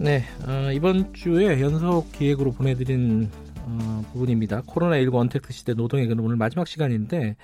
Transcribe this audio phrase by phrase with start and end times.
[0.00, 3.28] 네, 어, 이번 주에 연속 기획으로 보내드린
[3.66, 4.62] 어, 부분입니다.
[4.62, 7.36] 코로나19 언택트 시대 노동의 그늘 오늘 마지막 시간인데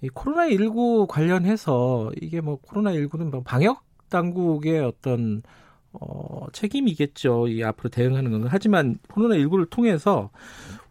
[0.00, 5.42] 이 코로나19 관련해서 이게 뭐 코로나19는 뭐 방역 당국의 어떤
[5.92, 7.48] 어, 책임이겠죠.
[7.48, 8.46] 이 앞으로 대응하는 건.
[8.48, 10.30] 하지만 코로나19를 통해서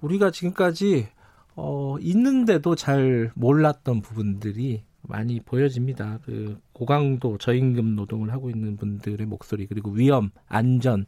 [0.01, 1.07] 우리가 지금까지
[1.55, 6.19] 어, 있는데도 잘 몰랐던 부분들이 많이 보여집니다.
[6.23, 11.05] 그 고강도 저임금 노동을 하고 있는 분들의 목소리 그리고 위험, 안전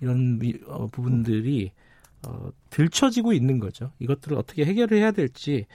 [0.00, 1.72] 이런 위, 어, 부분들이
[2.26, 3.92] 어, 들춰지고 있는 거죠.
[3.98, 5.66] 이것들을 어떻게 해결을 해야 될지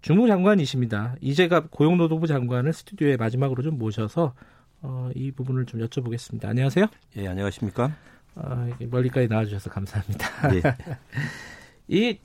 [0.00, 1.16] 주무 장관이십니다.
[1.20, 4.34] 이제가 고용노동부 장관을 스튜디오에 마지막으로 좀 모셔서
[4.80, 6.46] 어, 이 부분을 좀 여쭤보겠습니다.
[6.46, 6.86] 안녕하세요.
[7.18, 7.92] 예, 안녕하십니까?
[8.34, 10.54] 어, 멀리까지 나와주셔서 감사합니다.
[10.54, 10.62] 예.
[11.88, 12.18] 이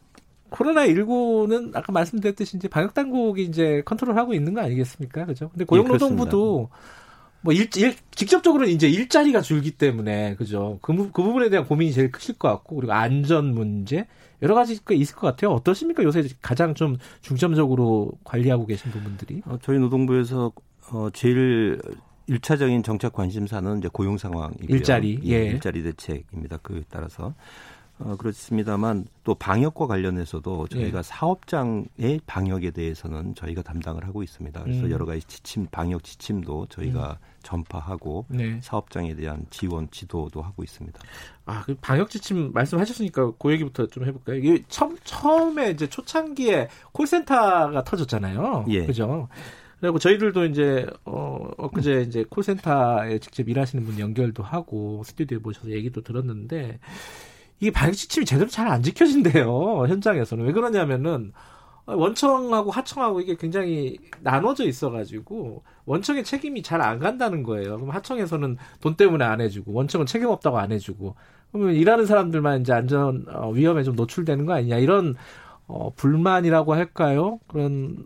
[0.52, 5.26] 코로나19는 아까 말씀드렸듯이 이제 방역당국이 이제 컨트롤하고 있는 거 아니겠습니까?
[5.26, 5.50] 그죠?
[5.50, 6.70] 근데 고용노동부도
[7.42, 10.80] 뭐 일, 일, 직접적으로 이제 일자리가 줄기 때문에, 그죠?
[10.82, 14.08] 그, 그 부분에 대한 고민이 제일 크실 것 같고, 그리고 안전 문제,
[14.42, 15.52] 여러 가지 가 있을 것 같아요.
[15.52, 16.04] 어떠십니까?
[16.04, 19.42] 요새 가장 좀 중점적으로 관리하고 계신 부분들이?
[19.46, 20.52] 어, 저희 노동부에서
[20.92, 21.80] 어, 제일
[22.28, 24.68] 일차적인 정책 관심사는 이제 고용 상황이고요.
[24.70, 25.46] 일자리, 예.
[25.46, 26.58] 일자리 대책입니다.
[26.58, 27.34] 그에 따라서.
[28.00, 31.04] 어, 그렇습니다만 또 방역과 관련해서도 저희가 네.
[31.04, 34.64] 사업장의 방역에 대해서는 저희가 담당을 하고 있습니다.
[34.64, 34.92] 그래서 음.
[34.92, 37.28] 여러 가지 지침, 방역 지침도 저희가 음.
[37.42, 38.60] 전파하고 네.
[38.62, 41.00] 사업장에 대한 지원, 지도도 하고 있습니다.
[41.46, 44.38] 아, 그 방역 지침 말씀하셨으니까 그 얘기부터 좀 해볼까요?
[44.38, 48.66] 이게 처음, 처음에 이제 초창기에 콜센터가 터졌잖아요.
[48.70, 48.86] 예.
[48.86, 49.28] 그죠?
[49.80, 56.02] 그리고 저희들도 이제 어 엊그제 이제 콜센터에 직접 일하시는 분 연결도 하고 스튜디오에 모셔서 얘기도
[56.02, 56.80] 들었는데
[57.60, 61.32] 이게 방역 지침이 제대로 잘 안 지켜진대요 현장에서는 왜 그러냐면은
[61.86, 67.78] 원청하고 하청하고 이게 굉장히 나눠져 있어가지고 원청의 책임이 잘 안 간다는 거예요.
[67.78, 71.16] 그럼 하청에서는 돈 때문에 안 해주고 원청은 책임 없다고 안 해주고
[71.54, 75.16] 그러면 일하는 사람들만 이제 안전 어, 위험에 좀 노출되는 거 아니냐 이런
[75.68, 77.40] 어, 불만이라고 할까요?
[77.48, 78.04] 그런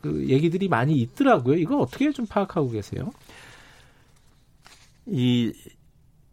[0.00, 1.56] 그 얘기들이 많이 있더라고요.
[1.58, 3.10] 이거 어떻게 좀 파악하고 계세요?
[5.06, 5.52] 이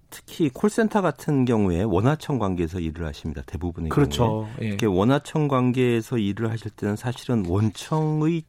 [0.09, 3.41] 특히 콜센터 같은 경우에 원하청 관계에서 일을 하십니다.
[3.45, 4.23] 대부분의 그렇죠.
[4.23, 4.49] 경우에.
[4.61, 4.69] 예.
[4.71, 8.43] 특히 원하청 관계에서 일을 하실 때는 사실은 원청의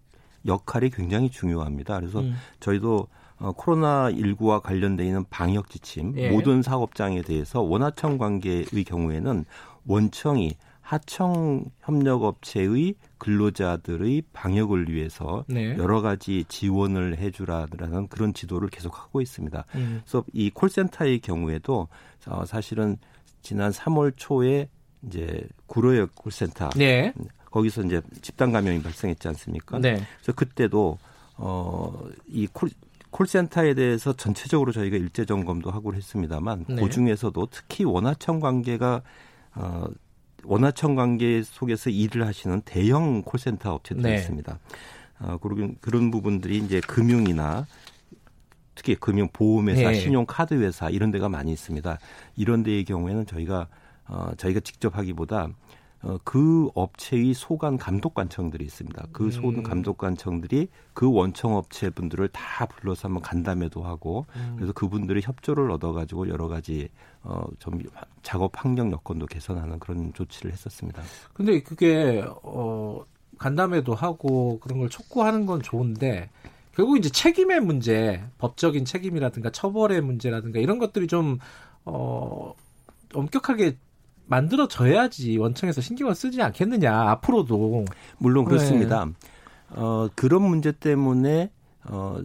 [0.46, 1.98] 역할이 굉장히 중요합니다.
[1.98, 2.34] 그래서 음.
[2.60, 3.08] 저희도
[3.40, 6.30] 어, 코로나 19와 관련돼 있는 방역 지침 예.
[6.30, 9.44] 모든 사업장에 대해서 원하청 관계의 경우에는
[9.86, 10.56] 원청이
[10.88, 15.76] 하청 협력업체의 근로자들의 방역을 위해서 네.
[15.76, 19.66] 여러 가지 지원을 해주라는 그런 지도를 계속하고 있습니다.
[19.74, 20.00] 음.
[20.02, 21.88] 그래서 이 콜센터의 경우에도
[22.26, 22.96] 어, 사실은
[23.42, 24.70] 지난 3월 초에
[25.02, 27.12] 이제 구로역 콜센터 네.
[27.50, 29.78] 거기서 이제 집단 감염이 발생했지 않습니까?
[29.80, 30.02] 네.
[30.16, 30.96] 그래서 그때도
[31.36, 32.70] 어이 콜
[33.10, 36.76] 콜센터에 대해서 전체적으로 저희가 일제 점검도 하고 했습니다만 네.
[36.76, 39.02] 그 중에서도 특히 원하청 관계가
[39.54, 39.86] 어
[40.44, 44.14] 원화청 관계 속에서 일을 하시는 대형 콜센터 업체들이 네.
[44.16, 44.58] 있습니다.
[45.20, 47.66] 어, 그리고 그런 부분들이 이제 금융이나
[48.74, 49.94] 특히 금융 보험회사, 네.
[49.94, 51.98] 신용카드 회사 이런 데가 많이 있습니다.
[52.36, 53.66] 이런 데의 경우에는 저희가
[54.06, 55.50] 어, 저희가 직접 하기보다 어,
[56.24, 59.06] 그 업체의 소관 감독관청들이 있습니다.
[59.12, 59.62] 그 소관 음.
[59.62, 64.54] 감독관청들이 그 원청 업체 분들을 다 불러서 한번 간담회도 하고 음.
[64.56, 66.88] 그래서 그분들의 협조를 얻어가지고 여러 가지
[67.22, 67.82] 어, 좀
[68.22, 71.02] 작업 환경 여건도 개선하는 그런 조치를 했었습니다.
[71.32, 73.04] 근데 그게 어,
[73.38, 76.30] 간담회도 하고 그런 걸 촉구하는 건 좋은데
[76.72, 81.38] 결국 이제 책임의 문제, 법적인 책임이라든가 처벌의 문제라든가 이런 것들이 좀
[81.84, 82.54] 어,
[83.14, 83.76] 엄격하게
[84.28, 87.84] 만들어져야지 원청에서 신경을 쓰지 않겠느냐 앞으로도
[88.18, 89.06] 물론 그렇습니다.
[89.06, 89.12] 네.
[89.70, 91.50] 어, 그런 문제 때문에
[91.84, 92.18] 어,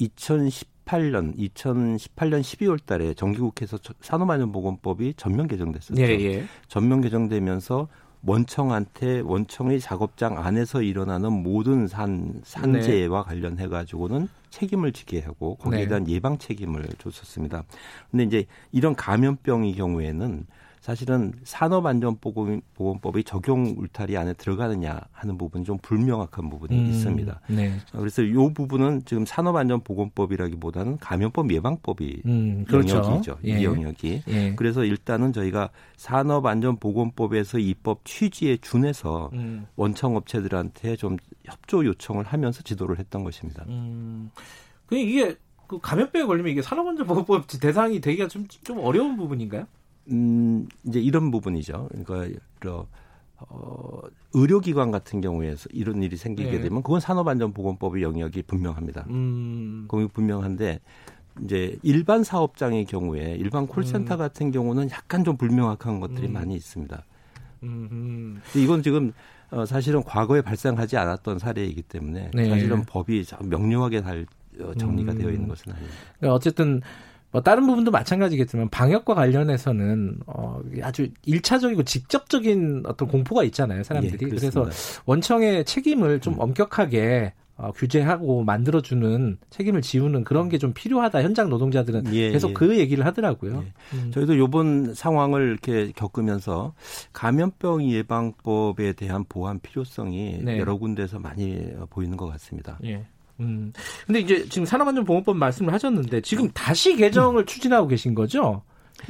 [0.00, 6.00] 2018년 2018년 12월 달에 정기국회에서 산업안전보건법이 전면 개정됐었죠.
[6.00, 6.44] 예, 예.
[6.68, 7.88] 전면 개정되면서
[8.26, 13.26] 원청한테 원청의 작업장 안에서 일어나는 모든 산 산재와 네.
[13.26, 15.88] 관련해 가지고는 책임을 지게 하고 거기에 네.
[15.88, 17.64] 대한 예방 책임을 줬었습니다.
[18.10, 20.46] 근데 이제 이런 감염병의 경우에는
[20.84, 27.40] 사실은 산업안전보건법이 적용 울타리 안에 들어가느냐 하는 부분이 좀 불명확한 부분이 음, 있습니다.
[27.48, 27.78] 네.
[27.90, 32.98] 그래서 이 부분은 지금 산업안전보건법이라기보다는 감염법 예방법이 음, 그렇죠.
[32.98, 33.38] 영역이죠.
[33.46, 33.60] 예.
[33.60, 34.24] 이 영역이.
[34.28, 34.54] 예.
[34.56, 39.66] 그래서 일단은 저희가 산업안전보건법에서 입법 취지에 준해서 음.
[39.76, 43.64] 원청 업체들한테 좀 협조 요청을 하면서 지도를 했던 것입니다.
[43.68, 44.30] 음.
[44.84, 45.34] 그 이게
[45.66, 49.66] 그 감염병에 걸리면 이게 산업안전보건법 대상이 되기가 좀, 좀 어려운 부분인가요?
[50.10, 51.88] 음, 이제 이런 부분이죠.
[52.04, 52.86] 그러니까,
[53.38, 54.00] 어,
[54.32, 56.60] 의료기관 같은 경우에서 이런 일이 생기게 네.
[56.60, 59.06] 되면 그건 산업안전보건법의 영역이 분명합니다.
[59.10, 59.86] 음.
[59.88, 60.80] 거기 분명한데
[61.42, 64.18] 이제 일반 사업장의 경우에 일반 콜센터 음.
[64.18, 66.32] 같은 경우는 약간 좀 불명확한 것들이 음.
[66.32, 67.04] 많이 있습니다.
[67.64, 68.40] 음.
[68.56, 69.12] 이건 지금
[69.50, 72.48] 어, 사실은 과거에 발생하지 않았던 사례이기 때문에 네.
[72.48, 74.26] 사실은 법이 명료하게 달
[74.60, 75.18] 어, 정리가 음.
[75.18, 75.96] 되어 있는 것은 아닙니다.
[76.18, 76.80] 그러니까 어쨌든
[77.34, 84.28] 뭐 다른 부분도 마찬가지겠지만 방역과 관련해서는 어 아주 일차적이고 직접적인 어떤 공포가 있잖아요 사람들이 예,
[84.28, 84.68] 그래서
[85.04, 86.40] 원청의 책임을 좀 음.
[86.40, 91.22] 엄격하게 어, 규제하고 만들어주는 책임을 지우는 그런 게 좀 필요하다.
[91.22, 92.54] 현장 노동자들은 예, 계속 예.
[92.54, 93.64] 그 얘기를 하더라고요.
[93.64, 93.96] 예.
[93.96, 94.10] 음.
[94.12, 96.74] 저희도 요번 상황을 이렇게 겪으면서
[97.12, 100.58] 감염병 예방법에 대한 보완 필요성이 네.
[100.58, 102.78] 여러 군데서 많이 보이는 것 같습니다.
[102.84, 103.04] 예.
[103.40, 103.72] 음.
[104.06, 107.46] 근데 이제 지금 산업안전보건법 말씀을 하셨는데 지금 다시 개정을 음.
[107.46, 108.62] 추진하고 계신 거죠?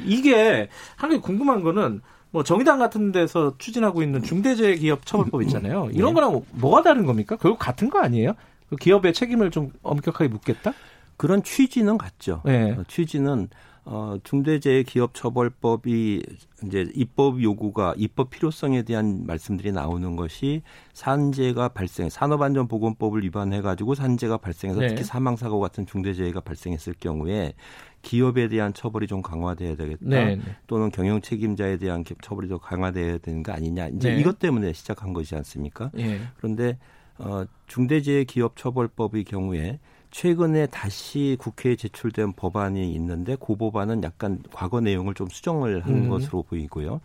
[0.03, 2.01] 이게 한게 궁금한 거는
[2.31, 5.89] 뭐 정의당 같은 데서 추진하고 있는 중대재해기업처벌법 있잖아요.
[5.93, 6.13] 이런 네.
[6.15, 7.37] 거랑 뭐가 다른 겁니까?
[7.37, 8.33] 결국 같은 거 아니에요?
[8.69, 10.73] 그 기업의 책임을 좀 엄격하게 묻겠다?
[11.17, 12.41] 그런 취지는 같죠.
[12.43, 12.71] 네.
[12.71, 13.47] 어, 취지는
[13.87, 16.23] 어, 중대재해기업처벌법이
[16.65, 24.37] 이제 입법 요구가 입법 필요성에 대한 말씀들이 나오는 것이 산재가 발생, 산업안전보건법을 위반해 가지고 산재가
[24.37, 24.87] 발생해서 네.
[24.87, 27.53] 특히 사망사고 같은 중대재해가 발생했을 경우에
[28.01, 29.99] 기업에 대한 처벌이 좀 강화돼야 되겠다.
[30.01, 30.35] 네.
[30.35, 30.41] 네.
[30.65, 33.89] 또는 경영 책임자에 대한 처벌이 좀 강화돼야 되는 거 아니냐.
[33.89, 34.19] 이제 네.
[34.19, 35.91] 이것 때문에 시작한 것이지 않습니까?
[35.93, 36.21] 네.
[36.37, 36.79] 그런데
[37.19, 39.79] 어, 중대재해기업처벌법의 경우에
[40.15, 46.09] 최근에 다시 국회에 제출된 법안이 있는데 그 법안은 약간 과거 내용을 좀 수정을 한 음.
[46.09, 47.01] 것으로 보이고요.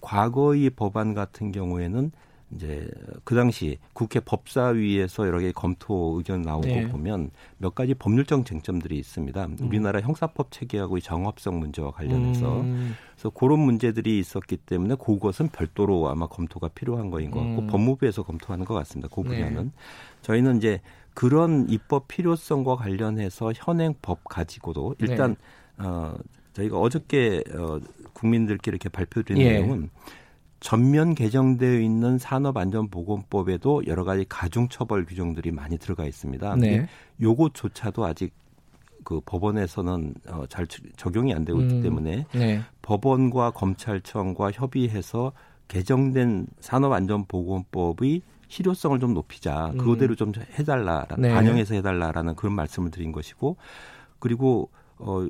[0.00, 2.10] 과거의 법안 같은 경우에는
[2.54, 2.88] 이제
[3.24, 6.88] 그 당시 국회 법사위에서 여러 개 검토 의견 나오고 네.
[6.88, 9.46] 보면 몇 가지 법률적 쟁점들이 있습니다.
[9.46, 9.56] 음.
[9.60, 12.94] 우리나라 형사법 체계하고의 정합성 문제와 관련해서 음.
[13.14, 17.66] 그래서 그런 문제들이 있었기 때문에 그것은 별도로 아마 검토가 필요한 거인 것 같고 음.
[17.66, 19.08] 법무부에서 검토하는 것 같습니다.
[19.12, 19.70] 그 분야는 네.
[20.22, 20.80] 저희는 이제
[21.14, 25.36] 그런 입법 필요성과 관련해서 현행 법 가지고도 일단
[25.78, 25.86] 네.
[25.86, 26.16] 어
[26.52, 27.80] 저희가 어저께 어
[28.12, 29.52] 국민들께 이렇게 발표드린 예.
[29.54, 29.90] 내용은
[30.64, 36.56] 전면 개정되어 있는 산업안전보건법에도 여러 가지 가중처벌 규정들이 많이 들어가 있습니다.
[36.56, 36.88] 네.
[37.20, 38.32] 요것조차도 아직
[39.04, 40.66] 그 법원에서는 어, 잘
[40.96, 41.82] 적용이 안 되고 있기 음.
[41.82, 42.62] 때문에 네.
[42.80, 45.32] 법원과 검찰청과 협의해서
[45.68, 49.72] 개정된 산업안전보건법의 실효성을 좀 높이자.
[49.72, 49.76] 음.
[49.76, 51.06] 그거대로 좀 해달라.
[51.18, 51.28] 네.
[51.28, 53.58] 반영해서 해달라라는 그런 말씀을 드린 것이고
[54.18, 55.28] 그리고 어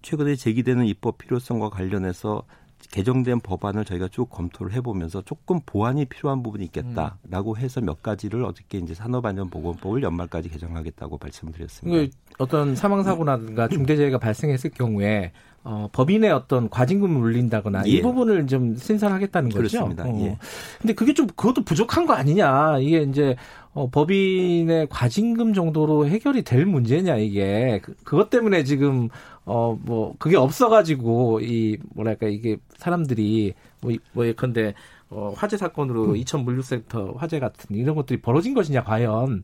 [0.00, 2.44] 최근에 제기되는 입법 필요성과 관련해서
[2.92, 8.78] 개정된 법안을 저희가 쭉 검토를 해보면서 조금 보완이 필요한 부분이 있겠다라고 해서 몇 가지를 어떻게
[8.78, 11.98] 이제 산업안전보건법을 연말까지 개정하겠다고 말씀드렸습니다.
[11.98, 15.32] 그 어떤 사망사고라든가 중대재해가 발생했을 경우에
[15.64, 17.90] 어, 법인의 어떤 과징금을 물린다거나 예.
[17.90, 19.58] 이 부분을 좀 신설하겠다는 거죠.
[19.58, 20.04] 그렇습니다.
[20.04, 20.20] 어.
[20.20, 20.38] 예.
[20.80, 22.78] 근데 그게 좀 그것도 부족한 거 아니냐.
[22.78, 23.36] 이게 이제
[23.74, 29.08] 어, 법인의 과징금 정도로 해결이 될 문제냐 이게 그, 그것 때문에 지금
[29.44, 34.74] 어 뭐 그게 없어가지고 이 뭐랄까 이게 사람들이 뭐, 뭐 예컨대
[35.10, 36.16] 어, 화재 사건으로 음.
[36.16, 39.42] 이천 물류센터 화재 같은 이런 것들이 벌어진 것이냐 과연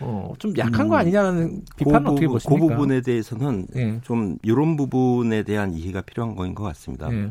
[0.00, 2.66] 어, 좀 약한 음, 거 아니냐는 비판은 그 어떻게 보십니까?
[2.66, 4.00] 그 부분에 대해서는 네.
[4.02, 7.08] 좀 이런 부분에 대한 이해가 필요한 거인 것 같습니다.
[7.08, 7.30] 네.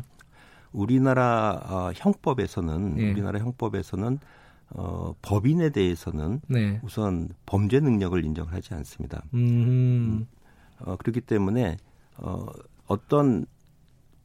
[0.72, 3.10] 우리나라 어, 형법에서는 네.
[3.10, 4.18] 우리나라 형법에서는
[4.70, 6.80] 어, 법인에 대해서는 네.
[6.82, 9.22] 우선 범죄 능력을 인정을 하지 않습니다.
[9.34, 10.26] 음.
[10.80, 11.76] 어, 그렇기 때문에
[12.16, 12.46] 어,
[12.86, 13.46] 어떤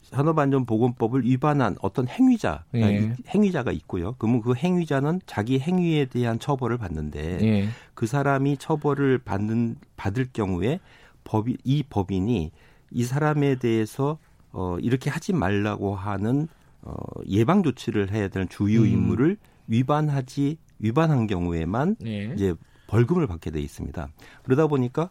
[0.03, 3.15] 산업안전보건법을 위반한 어떤 행위자, 예.
[3.29, 4.15] 행위자가 있고요.
[4.19, 7.69] 그러면 그 행위자는 자기 행위에 대한 처벌을 받는데 예.
[7.93, 10.79] 그 사람이 처벌을 받는 받을 경우에
[11.23, 12.51] 법이 이 법인이
[12.91, 14.17] 이 사람에 대해서
[14.51, 16.47] 어 이렇게 하지 말라고 하는
[16.81, 16.95] 어
[17.27, 18.85] 예방 조치를 해야 되는 주요 음.
[18.85, 19.52] 임무를 음.
[19.67, 22.33] 위반하지 위반한 경우에만 예.
[22.33, 22.53] 이제
[22.87, 24.09] 벌금을 받게 돼 있습니다.
[24.43, 25.09] 그러다 보니까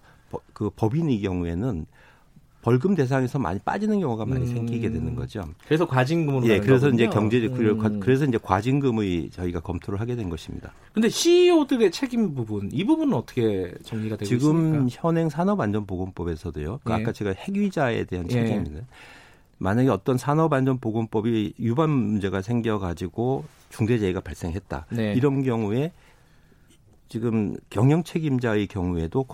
[0.52, 1.87] 그 법인의 경우에는
[2.62, 4.54] 벌금 대상에서 많이 빠지는 경우가 많이 음.
[4.54, 5.44] 생기게 되는 거죠.
[5.66, 6.94] 그래서 과징금으로 예, 그래서 거군요.
[6.94, 7.99] 이제 경제 음.
[7.99, 10.73] 그래서 이제 과징금의 저희가 검토를 하게 된 것입니다.
[10.92, 14.87] 근데 CEO들의 책임 부분 이 부분은 어떻게 정리가 되고 지금 있습니까?
[14.90, 16.80] 현행 산업안전보건법에서도요.
[16.85, 16.94] 그 예.
[16.94, 18.78] 아까 제가 핵위자에 대한 책임입니다.
[18.78, 18.85] 예.
[19.62, 24.87] 만약에 어떤 산업안전보건법이 위반 문제가 생겨가지고 중대재해가 발생했다.
[24.90, 25.14] 네.
[25.14, 25.92] 이런 경우에
[27.09, 29.26] 지금 경영 책임자의 경우에도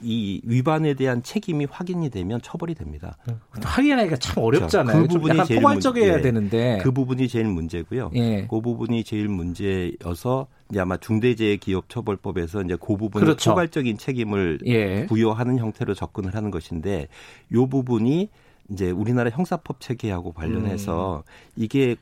[0.00, 3.18] 이 위반에 대한 책임이 확인이 되면 처벌이 됩니다.
[3.62, 5.02] 확인하기가 참 어렵잖아요.
[5.02, 8.10] 그 부분이 제일 포괄적이어야 문, 되는데 그 부분이 제일 문제고요.
[8.14, 8.46] 예.
[8.50, 13.50] 그 부분이 제일 문제여서 이제 아마 중대재해기업처벌법에서 이제 그 부분을 그렇죠.
[13.50, 15.06] 포괄적인 책임을 예.
[15.06, 17.08] 부여하는 형태로 접근을 하는 것인데
[17.52, 18.30] 요 부분이
[18.70, 21.32] 이제 우리나라 형사법 체계하고 관련해서 음.
[21.56, 21.96] 이게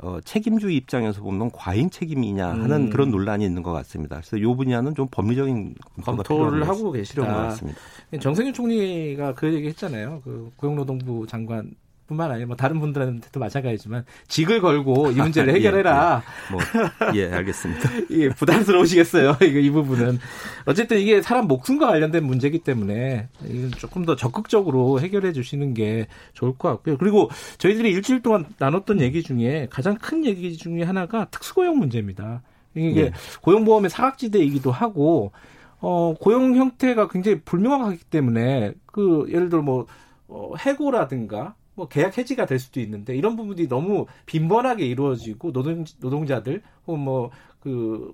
[0.00, 2.90] 어, 책임주 입장에서 보면 과잉 책임이냐 하는 음.
[2.90, 4.16] 그런 논란이 있는 것 같습니다.
[4.16, 7.22] 그래서 이 분야는 좀 법리적인 검토를 하고 계시다.
[7.22, 7.80] 것 같습니다.
[8.20, 10.20] 정세균 총리가 그 얘기 했잖아요.
[10.24, 11.72] 그 고용노동부 장관
[12.08, 16.22] 뿐만 아니라 뭐 다른 분들한테도 마찬가지지만 직을 걸고 이 문제를 해결해라.
[16.24, 16.52] 예, 예.
[16.52, 17.90] 뭐, 예 알겠습니다.
[18.10, 19.36] 예, 부담스러우시겠어요.
[19.44, 20.18] 이거 이 부분은
[20.64, 26.56] 어쨌든 이게 사람 목숨과 관련된 문제이기 때문에 이건 조금 더 적극적으로 해결해 주시는 게 좋을
[26.56, 26.96] 것 같고요.
[26.96, 32.42] 그리고 저희들이 일주일 동안 나눴던 얘기 중에 가장 큰 얘기 중에 하나가 특수고용 문제입니다.
[32.74, 33.12] 이게 예.
[33.42, 35.32] 고용보험의 사각지대이기도 하고
[35.80, 39.86] 어, 고용 형태가 굉장히 불명확하기 때문에 그 예를 들어 뭐
[40.28, 46.60] 어, 해고라든가 뭐 계약 해지가 될 수도 있는데 이런 부분이 너무 빈번하게 이루어지고 노동 노동자들
[46.88, 48.12] 혹은 뭐그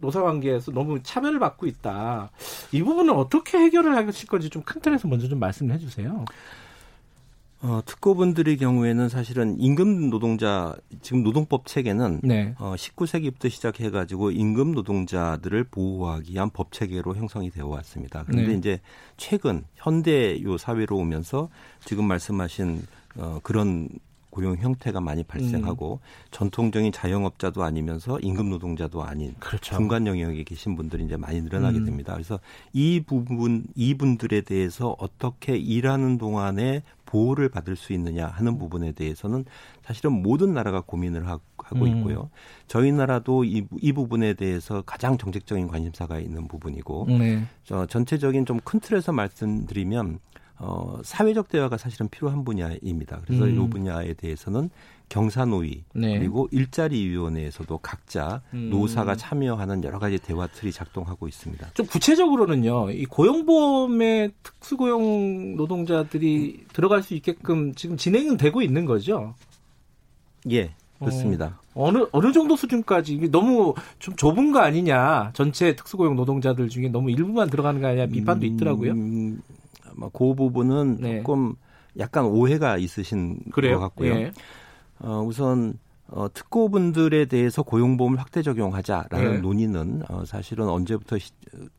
[0.00, 2.32] 노사 관계에서 너무 차별을 받고 있다.
[2.72, 6.24] 이 부분은 어떻게 해결을 하실 건지 좀 큰 틀에서 먼저 좀 말씀을 해주세요.
[7.62, 12.54] 어, 특고분들의 경우에는 사실은 임금 노동자 지금 노동법 체계는 네.
[12.58, 18.24] 어, 19세기부터 시작해가지고 임금 노동자들을 보호하기 위한 법 체계로 형성이 되어 왔습니다.
[18.26, 18.58] 그런데 네.
[18.58, 18.80] 이제
[19.16, 21.48] 최근 현대 요 사회로 오면서
[21.84, 22.82] 지금 말씀하신
[23.16, 23.88] 어, 그런
[24.30, 26.28] 고용 형태가 많이 발생하고 음.
[26.32, 29.76] 전통적인 자영업자도 아니면서 임금 노동자도 아닌 그렇죠.
[29.76, 31.84] 중간 영역에 계신 분들이 이제 많이 늘어나게 음.
[31.84, 32.14] 됩니다.
[32.14, 32.40] 그래서
[32.72, 39.44] 이 부분 이분들에 대해서 어떻게 일하는 동안에 보호를 받을 수 있느냐 하는 부분에 대해서는
[39.84, 41.40] 사실은 모든 나라가 고민을 하고
[41.76, 41.86] 음.
[41.86, 42.28] 있고요.
[42.66, 47.44] 저희 나라도 이, 이 부분에 대해서 가장 정책적인 관심사가 있는 부분이고 네.
[47.62, 50.18] 저 전체적인 좀 큰 틀에서 말씀드리면
[50.58, 53.20] 어, 사회적 대화가 사실은 필요한 분야입니다.
[53.26, 53.50] 그래서 음.
[53.50, 54.70] 이 분야에 대해서는
[55.08, 56.18] 경사노위 네.
[56.18, 58.70] 그리고 일자리위원회에서도 각자 음.
[58.70, 61.70] 노사가 참여하는 여러 가지 대화 틀이 작동하고 있습니다.
[61.74, 69.34] 좀 구체적으로는요, 이 고용보험에 특수고용 노동자들이 들어갈 수 있게끔 지금 진행은 되고 있는 거죠?
[70.50, 71.58] 예, 그렇습니다.
[71.74, 75.32] 어, 어느 어느 정도 수준까지 너무 좀 좁은 거 아니냐?
[75.34, 78.06] 전체 특수고용 노동자들 중에 너무 일부만 들어가는 거 아니냐?
[78.06, 78.92] 비판도 있더라고요.
[78.92, 79.42] 음,
[80.12, 81.18] 그 부분은 네.
[81.18, 81.54] 조금
[81.98, 83.78] 약간 오해가 있으신 그래요?
[83.78, 84.14] 것 같고요.
[84.14, 84.32] 예.
[85.00, 89.38] 어, 우선 어, 특고분들에 대해서 고용보험을 확대 적용하자라는 네.
[89.38, 91.32] 논의는 어, 사실은 언제부터 시,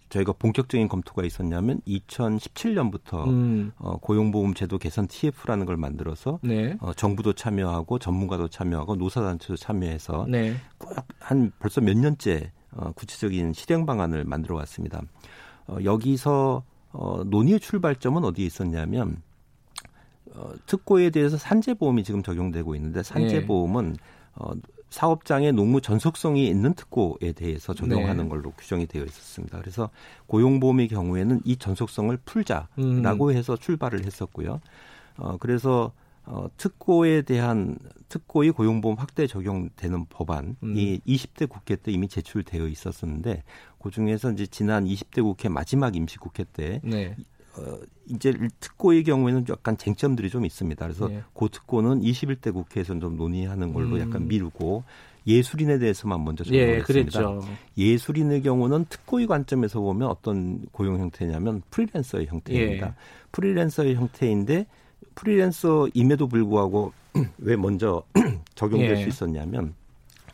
[0.10, 3.72] 저희가 본격적인 검토가 있었냐면 2017년부터 음.
[3.77, 6.75] 어, 고용보험 제도 개선 TF라는 걸 만들어서 네.
[6.81, 10.55] 어, 정부도 참여하고 전문가도 참여하고 노사단체도 참여해서 네.
[11.19, 15.01] 한 벌써 몇 년째 어, 구체적인 실행 방안을 만들어 왔습니다.
[15.67, 16.63] 어, 여기서
[16.97, 19.21] 어, 논의의 출발점은 어디에 있었냐면
[20.33, 23.99] 어, 특고에 대해서 산재보험이 지금 적용되고 있는데 산재보험은 네.
[24.35, 24.51] 어,
[24.89, 28.29] 사업장의 농무 전속성이 있는 특고에 대해서 적용하는 네.
[28.29, 29.59] 걸로 규정이 되어 있었습니다.
[29.59, 29.89] 그래서
[30.27, 33.31] 고용보험의 경우에는 이 전속성을 풀자라고 음.
[33.31, 34.61] 해서 출발을 했었고요.
[35.17, 35.91] 어, 그래서
[36.27, 37.77] 어, 특고에 대한
[38.10, 40.74] 특고의 고용보험 확대 적용되는 법안이 음.
[41.08, 43.44] 20대 국회 때 이미 제출되어 있었었는데
[43.82, 47.15] 그 중에서 이제 지난 20대 국회 마지막 임시국회 때 네.
[47.58, 50.86] 어, 이제 특고의 경우에는 약간 쟁점들이 좀 있습니다.
[50.86, 51.24] 그래서 네.
[51.34, 54.01] 그 특고는 21대 국회에서 좀 논의하는 걸로 음.
[54.01, 54.84] 약간 미루고
[55.27, 57.22] 예술인에 대해서만 먼저 적용했습니다.
[57.79, 62.88] 예, 예술인의 경우는 특고의 관점에서 보면 어떤 고용 형태냐면 프리랜서의 형태입니다.
[62.88, 62.94] 예.
[63.32, 64.67] 프리랜서의 형태인데
[65.15, 66.93] 프리랜서임에도 불구하고
[67.39, 68.03] 왜 먼저
[68.55, 69.03] 적용될 예.
[69.03, 69.73] 수 있었냐면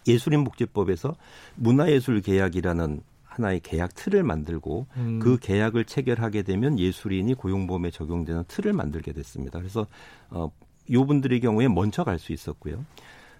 [0.08, 1.16] 예술인복지법에서
[1.56, 5.20] 문화예술 계약이라는 하나의 계약 틀을 만들고 음.
[5.20, 9.60] 그 계약을 체결하게 되면 예술인이 고용보험에 적용되는 틀을 만들게 됐습니다.
[9.60, 9.88] 그래서
[10.30, 10.52] 어,
[10.92, 12.84] 요 분들의 경우에 먼저 갈 수 있었고요.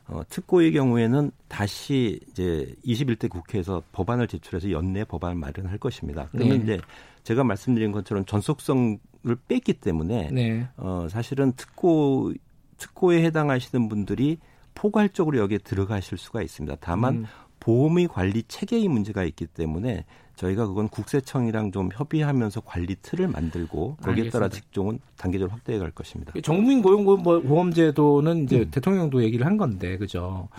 [0.08, 6.28] 어, 특고의 경우에는 다시 이제 21대 국회에서 법안을 제출해서 연내 법안을 마련할 것입니다.
[6.32, 6.64] 그러면 네.
[6.64, 6.82] 이제
[7.24, 8.98] 제가 말씀드린 것처럼 전속성
[9.28, 10.68] 을 뺐기 때문에 네.
[10.78, 12.34] 어, 사실은 특고
[12.78, 14.40] 특고에 해당하시는 분들이
[14.74, 16.78] 포괄적으로 여기에 들어가실 수가 있습니다.
[16.80, 17.26] 다만 음.
[17.60, 24.10] 보험의 관리 체계의 문제가 있기 때문에 저희가 그건 국세청이랑 좀 협의하면서 관리 틀을 만들고 거기에
[24.10, 24.40] 알겠습니다.
[24.40, 26.34] 따라 직종은 단계적으로 확대해 갈 것입니다.
[26.42, 28.72] 정민 고용보험제도는 이제 음.
[28.72, 30.50] 대통령도 얘기를 한 건데 그죠?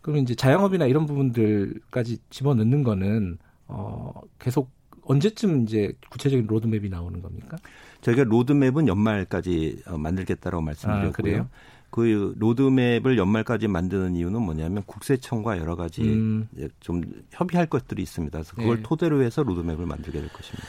[0.00, 3.36] 그러면 이제 자영업이나 이런 부분들까지 집어넣는 거는
[3.68, 4.70] 어 계속
[5.06, 7.56] 언제쯤 이제 구체적인 로드맵이 나오는 겁니까?
[8.00, 11.40] 저희가 로드맵은 연말까지 어, 만들겠다라고 말씀드렸고요.
[11.42, 11.48] 아,
[11.90, 16.48] 그 로드맵을 연말까지 만드는 이유는 뭐냐면 국세청과 여러 가지 음.
[16.80, 18.36] 좀 협의할 것들이 있습니다.
[18.36, 18.82] 그래서 그걸 네.
[18.84, 20.66] 토대로 해서 로드맵을 만들게 될 것입니다.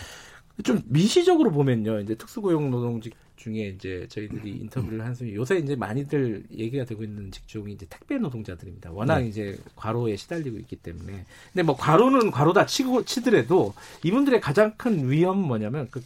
[0.64, 6.44] 좀 미시적으로 보면요, 이제 특수고용 노동직 중에 이제 저희들이 인터뷰를 한 순위 요새 이제 많이들
[6.52, 8.92] 얘기가 되고 있는 직종이 이제 택배 노동자들입니다.
[8.92, 9.28] 워낙 네.
[9.28, 11.26] 이제 과로에 시달리고 있기 때문에.
[11.54, 16.04] 근데 뭐 과로는 과로다 치고 치더라도 이분들의 가장 큰 위험 뭐냐면 그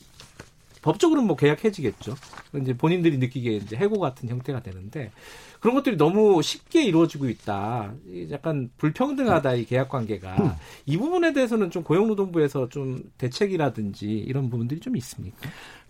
[0.82, 2.16] 법적으로는 뭐 계약 해지겠죠.
[2.62, 5.12] 이제 본인들이 느끼기에 이제 해고 같은 형태가 되는데
[5.60, 7.94] 그런 것들이 너무 쉽게 이루어지고 있다.
[8.32, 10.52] 약간 불평등하다 이 계약 관계가 음.
[10.88, 15.38] 이 부분에 대해서는 좀 고용노동부에서 좀 대책이라든지 이런 부분들이 좀 있습니까?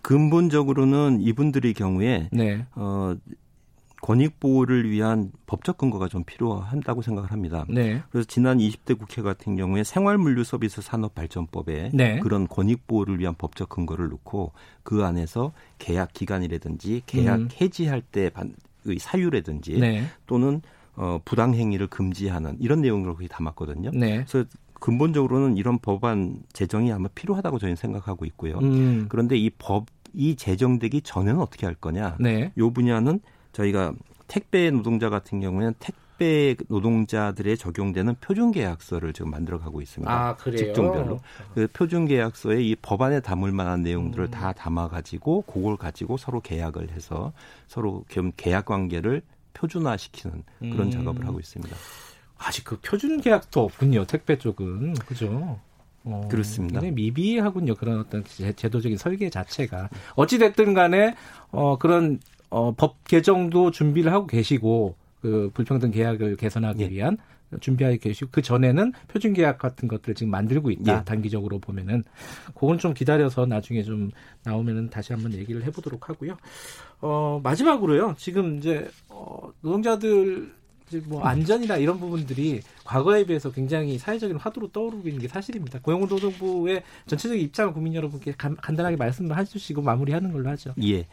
[0.02, 2.66] 근본적으로는 이분들의 경우에 네.
[2.74, 3.14] 어
[4.02, 7.64] 권익 보호를 위한 법적 근거가 좀 필요한다고 생각을 합니다.
[7.68, 8.02] 네.
[8.10, 12.18] 그래서 지난 20대 국회 같은 경우에 생활물류 서비스 산업 발전법에 네.
[12.18, 17.48] 그런 권익 보호를 위한 법적 근거를 놓고 그 안에서 계약 기간이라든지 계약 음.
[17.60, 18.32] 해지할 때의
[18.98, 20.04] 사유라든지 네.
[20.26, 20.60] 또는
[20.96, 23.92] 어, 부당 행위를 금지하는 이런 내용을 거기 담았거든요.
[23.94, 24.24] 네.
[24.28, 24.44] 그래서
[24.74, 28.58] 근본적으로는 이런 법안 제정이 아마 필요하다고 저희는 생각하고 있고요.
[28.58, 29.06] 음.
[29.08, 32.16] 그런데 이 법 이 제정되기 전에는 어떻게 할 거냐?
[32.20, 32.52] 네.
[32.58, 33.20] 요 분야는
[33.52, 33.92] 저희가
[34.26, 40.10] 택배 노동자 같은 경우에는 택배 노동자들의 적용되는 표준계약서를 지금 만들어가고 있습니다.
[40.10, 40.56] 아, 그래요?
[40.56, 41.20] 직종별로
[41.54, 44.30] 그 표준계약서에 이 법안에 담을 만한 내용들을 음.
[44.30, 47.32] 다 담아가지고 그걸 가지고 서로 계약을 해서
[47.66, 48.04] 서로
[48.36, 49.22] 계약 관계를
[49.54, 50.90] 표준화시키는 그런 음.
[50.90, 51.76] 작업을 하고 있습니다.
[52.38, 54.04] 아직 그 표준 계약도 없군요.
[54.06, 55.58] 택배 쪽은 그죠?
[56.04, 56.80] 어, 그렇습니다.
[56.80, 57.74] 미비하군요.
[57.76, 61.14] 그런 어떤 제도적인 설계 자체가 어찌 됐든 간에
[61.50, 62.18] 어 그런
[62.52, 66.90] 어, 법 개정도 준비를 하고 계시고 그 불평등 계약을 개선하기 예.
[66.90, 67.16] 위한
[67.60, 71.04] 준비하고 계시고 그 전에는 표준 계약 같은 것들을 지금 만들고 있다 예.
[71.04, 72.04] 단기적으로 보면은
[72.54, 74.10] 그건 좀 기다려서 나중에 좀
[74.44, 76.36] 나오면은 다시 한번 얘기를 해보도록 하고요.
[77.00, 78.16] 어 마지막으로요.
[78.18, 80.52] 지금 이제 어, 노동자들
[81.06, 85.80] 뭐 안전이나 이런 부분들이 과거에 비해서 굉장히 사회적인 화두로 떠오르고 있는 게 사실입니다.
[85.80, 90.74] 고용노동부의 전체적인 입장을 국민 여러분께 간, 간단하게 말씀을 해주시고 마무리하는 걸로 하죠.
[90.82, 91.06] 예.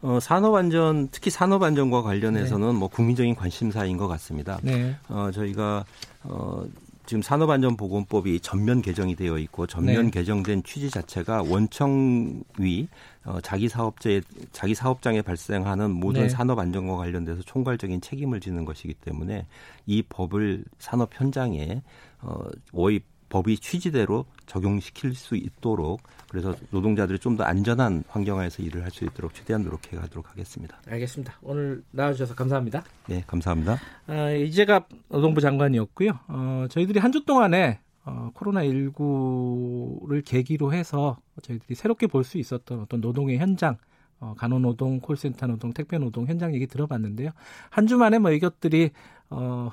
[0.00, 2.72] 어, 산업안전, 특히 산업안전과 관련해서는 네.
[2.72, 4.58] 뭐 국민적인 관심사인 것 같습니다.
[4.62, 4.96] 네.
[5.08, 5.84] 어, 저희가
[6.22, 6.64] 어,
[7.08, 10.10] 지금 산업안전보건법이 전면 개정이 되어 있고 전면 네.
[10.10, 12.86] 개정된 취지 자체가 원청위
[13.24, 16.28] 어, 자기 사업자의 자기 사업장에 발생하는 모든 네.
[16.28, 19.46] 산업 안전과 관련돼서 총괄적인 책임을 지는 것이기 때문에
[19.86, 21.82] 이 법을 산업 현장에
[22.20, 28.90] 어, 의 법이 취지대로 적용시킬 수 있도록 그래서 노동자들이 좀 더 안전한 환경하에서 일을 할
[28.90, 30.78] 수 있도록 최대한 노력해 가도록 하겠습니다.
[30.88, 31.34] 알겠습니다.
[31.42, 32.82] 오늘 나와주셔서 감사합니다.
[33.06, 33.78] 네, 감사합니다.
[34.08, 36.10] 어, 이재갑 노동부 장관이었고요.
[36.28, 43.00] 어, 저희들이 한 주 동안에 어, 코로나19를 계기로 해서 저희들이 새롭게 볼 수 있었던 어떤
[43.00, 43.76] 노동의 현장,
[44.20, 47.30] 어, 간호노동, 콜센터 노동, 택배 노동 현장 얘기 들어봤는데요.
[47.70, 48.90] 한 주 만에 뭐 이것들이
[49.30, 49.70] 어,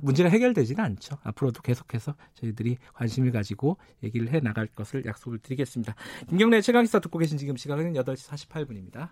[0.00, 1.18] 문제가 해결되지는 않죠.
[1.22, 5.94] 앞으로도 계속해서 저희들이 관심을 가지고 얘기를 해 나갈 것을 약속을 드리겠습니다.
[6.28, 9.10] 김경래 최강시사 듣고 계신 지금 시각은 8시 48분입니다.